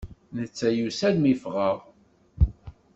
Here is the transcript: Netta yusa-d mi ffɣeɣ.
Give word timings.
Netta 0.37 0.67
yusa-d 0.77 1.15
mi 1.19 1.33
ffɣeɣ. 1.41 1.77